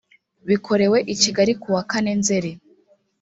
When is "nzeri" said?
2.19-2.51